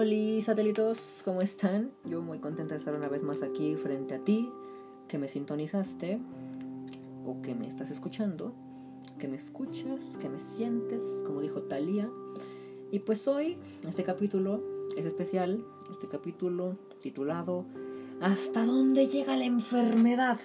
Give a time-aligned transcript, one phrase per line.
[0.00, 1.90] Hola satélitos, ¿cómo están?
[2.04, 4.48] Yo muy contenta de estar una vez más aquí frente a ti,
[5.08, 6.20] que me sintonizaste
[7.26, 8.54] o que me estás escuchando,
[9.18, 12.08] que me escuchas, que me sientes, como dijo Talía.
[12.92, 14.62] Y pues hoy, este capítulo
[14.96, 17.64] es especial, este capítulo titulado
[18.20, 20.38] ¿Hasta dónde llega la enfermedad?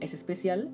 [0.00, 0.70] Es especial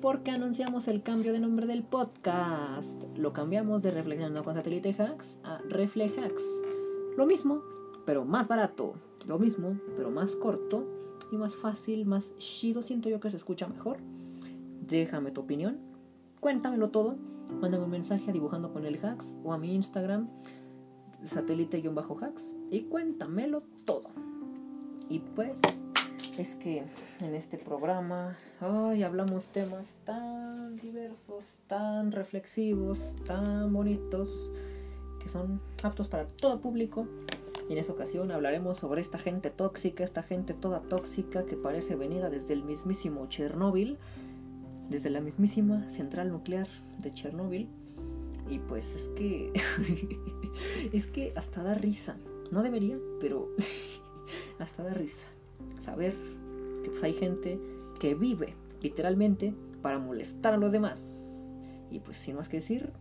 [0.00, 3.02] porque anunciamos el cambio de nombre del podcast.
[3.16, 6.73] Lo cambiamos de Reflexionando con Satélite Hacks a Reflex Hacks.
[7.16, 7.62] Lo mismo,
[8.04, 8.94] pero más barato.
[9.26, 10.84] Lo mismo, pero más corto
[11.30, 12.82] y más fácil, más chido.
[12.82, 13.98] Siento yo que se escucha mejor.
[14.86, 15.78] Déjame tu opinión.
[16.40, 17.16] Cuéntamelo todo.
[17.60, 20.28] Mándame un mensaje a dibujando con el hacks o a mi Instagram
[21.24, 24.10] satélite-hacks y cuéntamelo todo.
[25.08, 25.60] Y pues
[26.38, 26.84] es que
[27.20, 34.50] en este programa ay, hablamos temas tan diversos, tan reflexivos, tan bonitos,
[35.34, 37.08] son aptos para todo público.
[37.68, 41.96] Y en esa ocasión hablaremos sobre esta gente tóxica, esta gente toda tóxica que parece
[41.96, 43.98] venida desde el mismísimo Chernóbil,
[44.88, 47.68] desde la mismísima central nuclear de Chernóbil.
[48.48, 49.52] Y pues es que
[50.92, 52.16] es que hasta da risa.
[52.52, 53.48] No debería, pero
[54.60, 55.26] hasta da risa
[55.80, 56.14] saber
[56.84, 57.58] que pues, hay gente
[57.98, 61.02] que vive literalmente para molestar a los demás.
[61.90, 62.92] Y pues sin más que decir,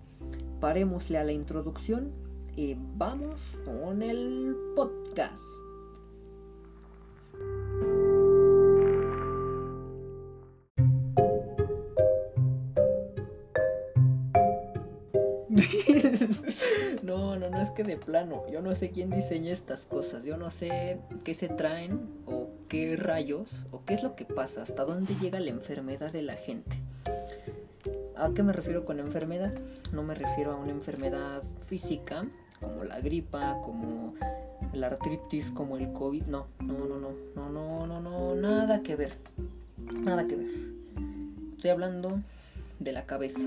[0.59, 2.22] parémosle a la introducción
[2.55, 5.43] y vamos con el podcast.
[17.03, 18.43] no, no, no es que de plano.
[18.51, 20.23] Yo no sé quién diseña estas cosas.
[20.25, 24.63] Yo no sé qué se traen o qué rayos o qué es lo que pasa,
[24.63, 26.77] hasta dónde llega la enfermedad de la gente.
[28.15, 29.53] ¿A qué me refiero con enfermedad?
[29.91, 32.27] No me refiero a una enfermedad física
[32.63, 34.13] como la gripa, como
[34.73, 36.23] la artritis, como el COVID.
[36.23, 39.17] No, no, no, no, no, no, no, no, nada que ver.
[39.77, 40.49] Nada que ver.
[41.55, 42.19] Estoy hablando
[42.79, 43.43] de la cabeza,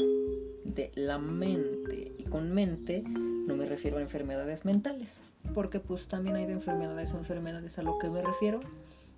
[0.65, 2.13] de la mente.
[2.19, 5.23] Y con mente no me refiero a enfermedades mentales,
[5.55, 8.61] porque pues también hay de enfermedades a enfermedades a lo que me refiero.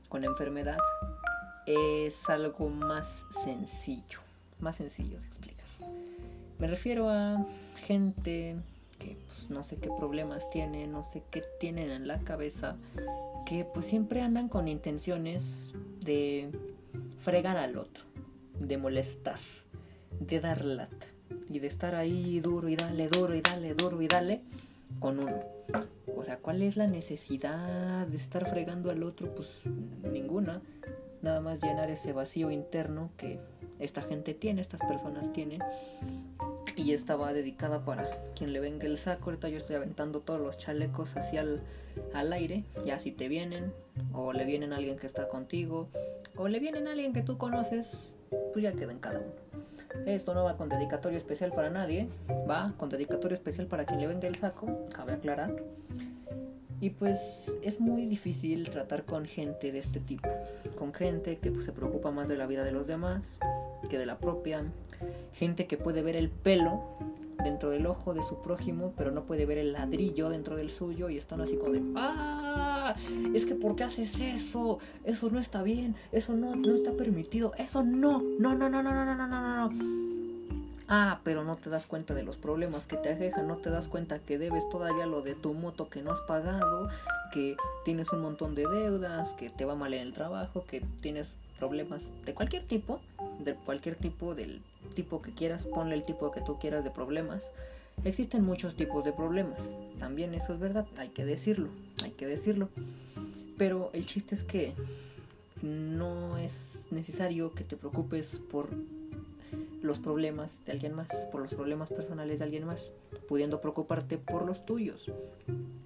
[0.09, 0.79] Con enfermedad
[1.67, 4.21] es algo más sencillo,
[4.59, 5.67] más sencillo de explicar.
[6.59, 7.47] Me refiero a
[7.87, 8.57] gente
[8.99, 12.77] que pues, no sé qué problemas tiene, no sé qué tienen en la cabeza,
[13.47, 15.73] que pues siempre andan con intenciones
[16.05, 16.51] de
[17.21, 18.05] fregar al otro,
[18.59, 19.39] de molestar
[20.21, 21.07] de dar lata
[21.49, 24.43] y de estar ahí duro y dale, duro y dale, duro y dale
[25.01, 25.41] con uno.
[26.17, 29.35] O sea, ¿cuál es la necesidad de estar fregando al otro?
[29.35, 29.63] Pues
[30.11, 30.61] ninguna.
[31.23, 33.41] Nada más llenar ese vacío interno que
[33.79, 35.61] esta gente tiene, estas personas tienen.
[36.79, 39.31] Y esta va dedicada para quien le venga el saco.
[39.31, 41.61] Ahorita yo estoy aventando todos los chalecos hacia el,
[42.15, 42.65] al aire.
[42.87, 43.73] Ya si te vienen,
[44.13, 45.89] o le vienen alguien que está contigo,
[46.37, 48.13] o le vienen alguien que tú conoces,
[48.53, 49.33] pues ya queda en cada uno.
[50.07, 52.09] Esto no va con dedicatorio especial para nadie,
[52.49, 55.57] va con dedicatorio especial para quien le vende el saco, cabe aclarar.
[56.81, 60.29] Y pues es muy difícil tratar con gente de este tipo,
[60.79, 63.41] con gente que pues, se preocupa más de la vida de los demás
[63.89, 64.65] que de la propia,
[65.35, 66.83] gente que puede ver el pelo
[67.43, 71.09] dentro del ojo de su prójimo, pero no puede ver el ladrillo dentro del suyo
[71.09, 72.95] y están así como de, ¡ah!
[73.35, 74.79] Es que ¿por qué haces eso?
[75.05, 78.93] Eso no está bien, eso no, no está permitido, eso no, no, no, no, no,
[78.93, 80.09] no, no, no, no, no.
[80.91, 83.89] Ah, pero no te das cuenta de los problemas que te aquejan, no te das
[83.89, 86.89] cuenta que debes todavía lo de tu moto que no has pagado,
[87.31, 91.35] que tienes un montón de deudas, que te va mal en el trabajo, que tienes
[91.59, 93.01] problemas de cualquier tipo,
[93.45, 94.63] de cualquier tipo, del
[94.95, 97.51] tipo que quieras, ponle el tipo que tú quieras de problemas.
[98.05, 99.61] Existen muchos tipos de problemas,
[99.99, 101.69] también eso es verdad, hay que decirlo,
[102.03, 102.69] hay que decirlo.
[103.57, 104.73] Pero el chiste es que
[105.63, 108.69] no es necesario que te preocupes por
[109.83, 112.93] los problemas de alguien más, por los problemas personales de alguien más,
[113.29, 115.11] pudiendo preocuparte por los tuyos.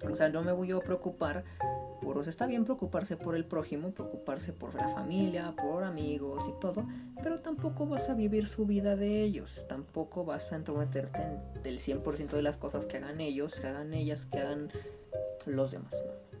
[0.09, 1.43] O sea, no me voy a preocupar
[2.21, 6.85] sea, está bien preocuparse por el prójimo, preocuparse por la familia, por amigos y todo,
[7.23, 11.79] pero tampoco vas a vivir su vida de ellos, tampoco vas a entrometerte en del
[11.79, 14.69] 100% de las cosas que hagan ellos, que hagan ellas, que hagan
[15.45, 15.95] los demás.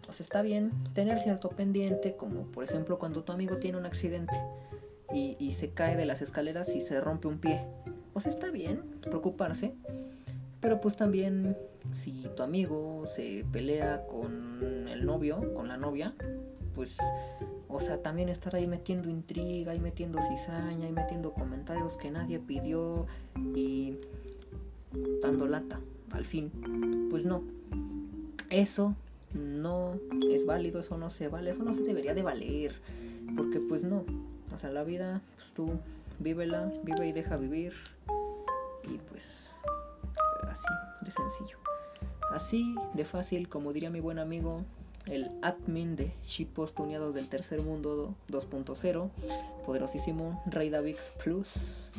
[0.09, 3.85] O sea, está bien tener cierto pendiente, como por ejemplo cuando tu amigo tiene un
[3.85, 4.35] accidente
[5.13, 7.61] y, se cae de las escaleras y se rompe un pie.
[8.13, 9.73] O sea, está bien preocuparse,
[10.59, 11.57] pero pues también
[11.91, 16.13] si tu amigo se pelea con el novio, con la novia,
[16.75, 16.97] pues,
[17.67, 22.39] o sea, también estar ahí metiendo intriga y metiendo cizaña y metiendo comentarios que nadie
[22.39, 23.05] pidió
[23.55, 23.97] y
[25.21, 25.79] dando lata,
[26.11, 26.51] al fin,
[27.09, 27.43] pues no.
[28.49, 28.95] Eso
[29.33, 29.99] no
[30.29, 32.75] es válido, eso no se vale, eso no se debería de valer,
[33.35, 34.05] porque pues no,
[34.53, 35.79] o sea, la vida, pues tú
[36.19, 37.73] vívela, vive y deja vivir,
[38.83, 39.51] y pues
[40.47, 40.67] así
[41.01, 41.57] de sencillo,
[42.33, 44.63] así de fácil, como diría mi buen amigo,
[45.07, 49.09] el admin de shitpost tuneados del tercer mundo 2.0,
[49.65, 51.47] poderosísimo Rey Davix Plus,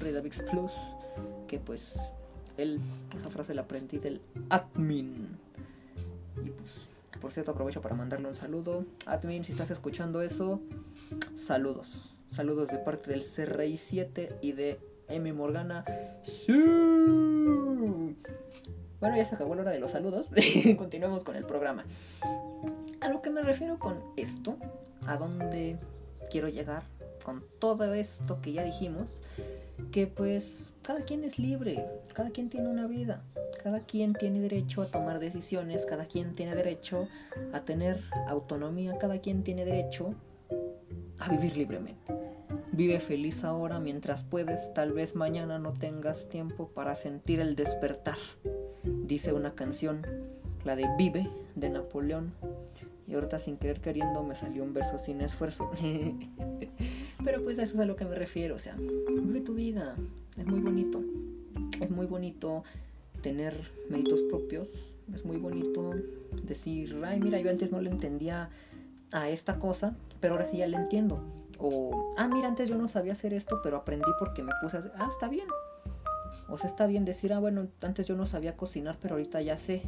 [0.01, 0.73] Rey Davix Plus,
[1.49, 1.97] que pues
[2.57, 2.81] él,
[3.17, 5.37] esa frase la aprendí del admin.
[6.45, 6.71] Y pues,
[7.21, 8.85] por cierto, aprovecho para mandarle un saludo.
[9.07, 10.61] Admin, si estás escuchando eso,
[11.37, 12.11] saludos.
[12.31, 15.85] Saludos de parte del CRI 7 y de M Morgana.
[16.25, 17.34] ¡Sí!
[19.05, 20.29] Bueno, ya se acabó la hora de los saludos.
[20.79, 21.85] Continuemos con el programa.
[23.03, 24.57] A lo que me refiero con esto,
[25.07, 25.77] a dónde
[26.31, 26.85] quiero llegar
[27.23, 29.21] con todo esto que ya dijimos,
[29.93, 33.23] que pues cada quien es libre, cada quien tiene una vida,
[33.63, 37.07] cada quien tiene derecho a tomar decisiones, cada quien tiene derecho
[37.53, 40.15] a tener autonomía, cada quien tiene derecho
[41.19, 42.15] a vivir libremente.
[42.73, 48.17] Vive feliz ahora mientras puedes, tal vez mañana no tengas tiempo para sentir el despertar,
[49.07, 50.03] dice una canción,
[50.65, 52.33] la de Vive de Napoleón
[53.07, 55.71] y ahorita sin querer queriendo me salió un verso sin esfuerzo.
[57.25, 58.57] Pero pues eso es a lo que me refiero.
[58.57, 59.95] O sea, vive tu vida.
[60.39, 61.03] Es muy bonito.
[61.81, 62.65] Es muy bonito
[63.23, 64.69] tener méritos propios.
[65.15, 65.91] Es muy bonito
[66.43, 68.49] decir, ay, mira, yo antes no le entendía
[69.13, 71.21] a esta cosa, pero ahora sí ya le entiendo.
[71.59, 74.81] O, ah, mira, antes yo no sabía hacer esto, pero aprendí porque me puse a
[74.81, 74.93] hacer.
[74.97, 75.47] Ah, está bien.
[76.49, 79.57] O sea, está bien decir, ah, bueno, antes yo no sabía cocinar, pero ahorita ya
[79.57, 79.83] sé.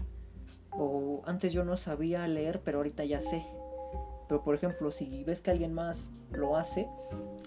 [0.71, 3.45] O antes yo no sabía leer, pero ahorita ya sé.
[4.29, 6.89] Pero por ejemplo, si ves que alguien más lo hace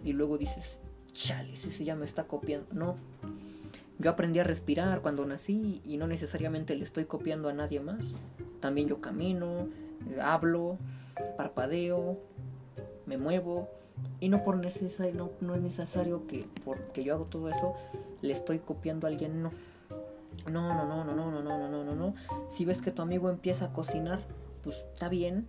[0.03, 0.79] y luego dices,
[1.13, 2.67] chale, ese ya me está copiando.
[2.73, 2.97] No.
[3.97, 8.13] Yo aprendí a respirar cuando nací y no necesariamente le estoy copiando a nadie más.
[8.61, 9.67] También yo camino,
[10.21, 10.77] hablo,
[11.35, 12.17] parpadeo,
[13.05, 13.67] me muevo.
[14.19, 17.75] Y no por necesario, no, no es necesario que porque yo hago todo eso
[18.21, 19.51] le estoy copiando a alguien, no.
[20.49, 22.15] No, no, no, no, no, no, no, no, no, no.
[22.49, 24.19] Si ves que tu amigo empieza a cocinar,
[24.63, 25.47] pues está bien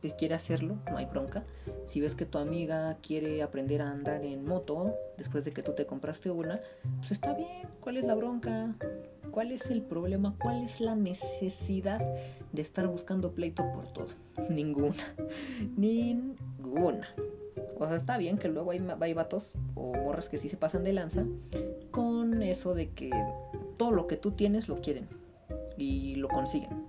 [0.00, 1.44] que quiere hacerlo, no hay bronca.
[1.86, 5.72] Si ves que tu amiga quiere aprender a andar en moto después de que tú
[5.74, 6.58] te compraste una,
[6.98, 7.68] pues está bien.
[7.80, 8.74] ¿Cuál es la bronca?
[9.30, 10.34] ¿Cuál es el problema?
[10.40, 12.00] ¿Cuál es la necesidad
[12.52, 14.08] de estar buscando pleito por todo?
[14.50, 15.14] Ninguna.
[15.76, 17.08] Ninguna.
[17.80, 20.84] O sea, está bien que luego hay, hay vatos o morras que sí se pasan
[20.84, 21.24] de lanza
[21.90, 23.10] con eso de que
[23.78, 25.08] todo lo que tú tienes lo quieren
[25.78, 26.84] y lo consiguen.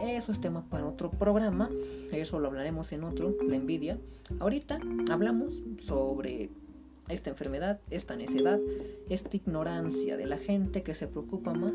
[0.00, 1.70] Eso es tema para otro programa,
[2.12, 3.98] eso lo hablaremos en otro, la envidia.
[4.40, 6.48] Ahorita hablamos sobre
[7.08, 8.58] esta enfermedad, esta necedad,
[9.10, 11.74] esta ignorancia de la gente que se preocupa más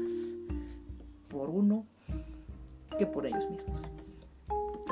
[1.28, 1.86] por uno
[2.98, 3.82] que por ellos mismos.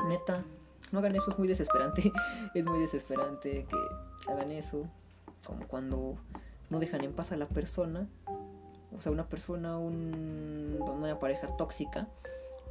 [0.08, 0.44] Neta,
[0.92, 2.12] no hagan eso, es muy desesperante.
[2.54, 4.86] es muy desesperante que hagan eso,
[5.46, 6.16] como cuando
[6.70, 8.08] no dejan en paz a la persona
[8.96, 12.08] o sea, una persona, un, una pareja tóxica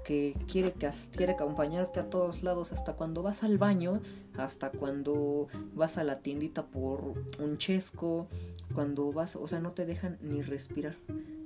[0.03, 4.01] que quiere, que quiere acompañarte a todos lados, hasta cuando vas al baño,
[4.37, 8.27] hasta cuando vas a la tiendita por un chesco,
[8.73, 10.95] cuando vas, o sea, no te dejan ni respirar.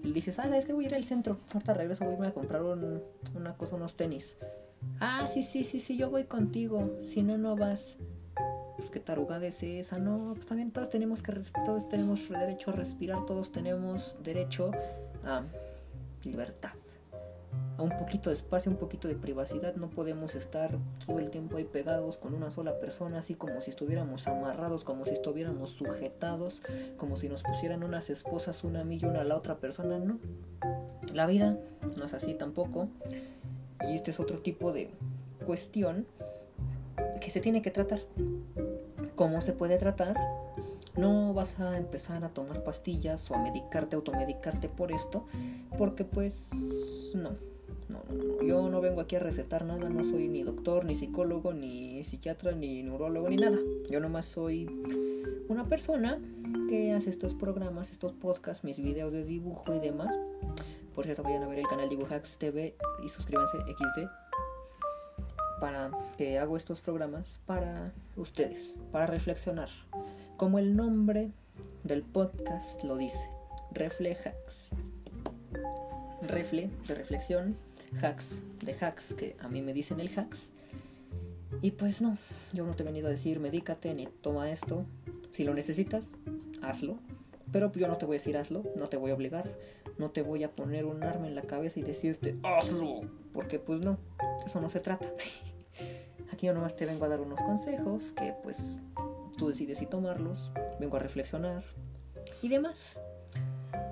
[0.03, 2.25] Y dices, ah, es que voy a ir al centro, ahorita regreso, voy a, ir
[2.25, 4.37] a comprar una cosa, unos tenis.
[4.99, 7.97] Ah, sí, sí, sí, sí, yo voy contigo, si no, no vas.
[8.77, 11.21] Pues qué tarugada es esa, no, pues también todos tenemos
[11.65, 14.71] todos tenemos derecho a respirar, todos tenemos derecho
[15.23, 15.43] a
[16.23, 16.71] libertad,
[17.77, 21.57] a un poquito de espacio, un poquito de privacidad, no podemos estar todo el tiempo
[21.57, 26.63] ahí pegados con una sola persona, así como si estuviéramos amarrados, como si estuviéramos sujetados,
[26.97, 29.99] como si nos pusieran unas esposas una a mí y una a la otra persona,
[29.99, 30.19] no.
[31.13, 31.57] La vida
[31.97, 32.87] no es así tampoco,
[33.87, 34.89] y este es otro tipo de
[35.45, 36.05] cuestión
[37.19, 38.01] que se tiene que tratar
[39.21, 40.15] cómo se puede tratar.
[40.97, 45.27] No vas a empezar a tomar pastillas o a medicarte, automedicarte por esto,
[45.77, 46.33] porque pues
[47.13, 47.35] no,
[47.87, 51.53] no, no, yo no vengo aquí a recetar nada, no soy ni doctor, ni psicólogo,
[51.53, 53.59] ni psiquiatra, ni neurólogo, ni nada.
[53.91, 54.67] Yo nomás soy
[55.47, 56.19] una persona
[56.67, 60.17] que hace estos programas, estos podcasts, mis videos de dibujo y demás.
[61.01, 64.07] Por cierto, vayan a ver el canal Dibujax TV y suscríbanse XD
[65.59, 69.69] para que hago estos programas para ustedes, para reflexionar.
[70.37, 71.31] Como el nombre
[71.83, 73.17] del podcast lo dice,
[73.71, 74.69] Reflejax.
[76.21, 77.57] Refle de reflexión,
[77.99, 80.51] hacks de hacks, que a mí me dicen el hacks.
[81.63, 82.19] Y pues no,
[82.53, 84.85] yo no te he venido a decir medícate ni toma esto.
[85.31, 86.11] Si lo necesitas,
[86.61, 86.99] hazlo.
[87.51, 89.51] Pero yo no te voy a decir hazlo, no te voy a obligar,
[90.01, 93.01] No te voy a poner un arma en la cabeza y decirte, hazlo.
[93.33, 93.99] Porque pues no,
[94.43, 95.07] eso no se trata.
[96.33, 98.79] Aquí yo nomás te vengo a dar unos consejos que pues
[99.37, 100.51] tú decides si tomarlos.
[100.79, 101.63] Vengo a reflexionar
[102.41, 102.99] y demás.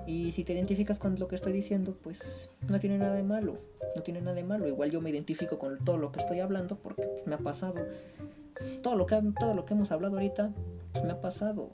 [0.04, 3.58] Y si te identificas con lo que estoy diciendo, pues no tiene nada de malo.
[3.94, 4.66] No tiene nada de malo.
[4.66, 7.86] Igual yo me identifico con todo lo que estoy hablando porque me ha pasado.
[8.82, 10.50] Todo lo que, todo lo que hemos hablado ahorita
[10.92, 11.70] pues, me ha pasado.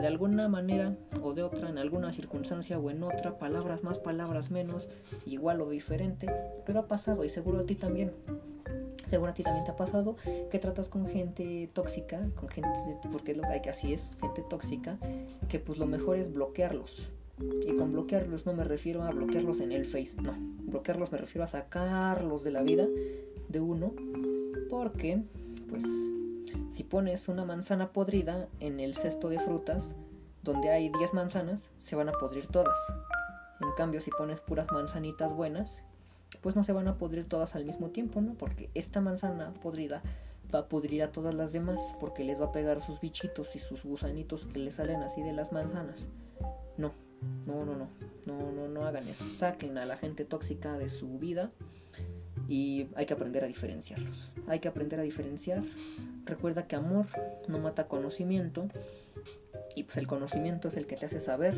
[0.00, 4.50] De alguna manera o de otra, en alguna circunstancia o en otra, palabras más, palabras
[4.50, 4.88] menos,
[5.26, 6.28] igual o diferente,
[6.66, 8.12] pero ha pasado y seguro a ti también.
[9.06, 10.16] Seguro a ti también te ha pasado
[10.50, 12.70] que tratas con gente tóxica, con gente,
[13.10, 13.40] porque
[13.70, 14.98] así es, gente tóxica,
[15.48, 17.10] que pues lo mejor es bloquearlos
[17.66, 20.34] y con bloquearlos no me refiero a bloquearlos en el Face, no.
[20.62, 22.86] Bloquearlos me refiero a sacarlos de la vida
[23.48, 23.92] de uno.
[24.68, 25.22] Porque,
[25.68, 25.84] pues,
[26.70, 29.94] si pones una manzana podrida en el cesto de frutas,
[30.42, 32.76] donde hay 10 manzanas, se van a podrir todas.
[33.60, 35.82] En cambio, si pones puras manzanitas buenas,
[36.40, 38.34] pues no se van a podrir todas al mismo tiempo, ¿no?
[38.34, 40.02] Porque esta manzana podrida
[40.54, 43.58] va a pudrir a todas las demás porque les va a pegar sus bichitos y
[43.58, 46.06] sus gusanitos que le salen así de las manzanas.
[46.76, 46.92] No,
[47.46, 47.88] no, no, no,
[48.26, 49.24] no, no, no hagan eso.
[49.24, 51.50] Saquen a la gente tóxica de su vida
[52.48, 54.30] y hay que aprender a diferenciarlos.
[54.46, 55.62] Hay que aprender a diferenciar.
[56.24, 57.06] Recuerda que amor
[57.46, 58.68] no mata conocimiento
[59.74, 61.54] y pues el conocimiento es el que te hace saber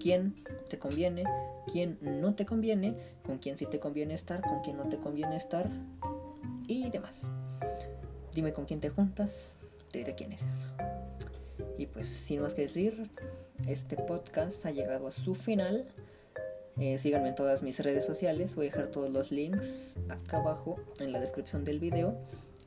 [0.00, 1.24] quién te conviene,
[1.70, 5.36] quién no te conviene, con quién sí te conviene estar, con quién no te conviene
[5.36, 5.68] estar
[6.66, 7.22] y demás.
[8.34, 9.56] Dime con quién te juntas,
[9.92, 10.48] te diré quién eres.
[11.78, 13.10] Y pues sin más que decir,
[13.68, 15.86] este podcast ha llegado a su final.
[16.78, 18.56] Eh, síganme en todas mis redes sociales.
[18.56, 22.16] Voy a dejar todos los links acá abajo en la descripción del video.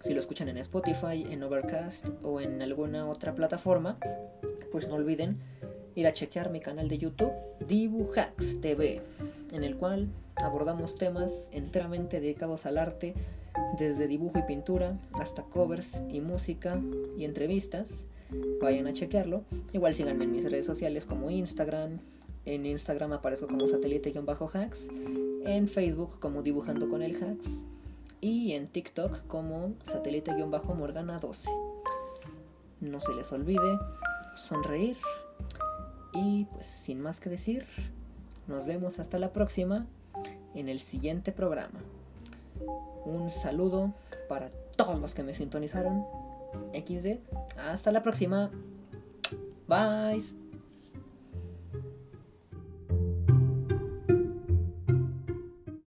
[0.04, 3.98] Si lo escuchan en Spotify, en Overcast o en alguna otra plataforma,
[4.72, 5.40] pues no olviden
[5.96, 7.34] ir a chequear mi canal de YouTube
[7.68, 9.02] Dibujax TV,
[9.52, 13.16] en el cual abordamos temas enteramente dedicados al arte,
[13.78, 16.80] desde dibujo y pintura hasta covers y música
[17.18, 18.06] y entrevistas
[18.62, 19.44] vayan a chequearlo.
[19.74, 22.00] Igual síganme en mis redes sociales como Instagram.
[22.48, 24.88] En Instagram aparezco como satélite-hacks.
[25.46, 27.60] En Facebook como dibujando con el hacks.
[28.22, 31.50] Y en TikTok como satélite-morgana12.
[32.80, 33.78] No se les olvide
[34.38, 34.96] sonreír.
[36.14, 37.66] Y pues sin más que decir,
[38.48, 39.86] nos vemos hasta la próxima
[40.56, 41.82] en el siguiente programa.
[43.04, 43.94] Un saludo
[44.30, 46.06] para todos los que me sintonizaron
[46.74, 47.20] XD.
[47.58, 48.52] Hasta la próxima.
[49.68, 50.47] Bye.